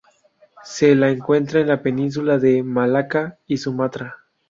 Se 0.63 0.95
la 0.95 1.09
encuentra 1.11 1.59
en 1.61 1.67
la 1.67 1.83
península 1.83 2.39
de 2.39 2.63
Malaca 2.63 3.37
y 3.45 3.57
Sumatra. 3.57 4.15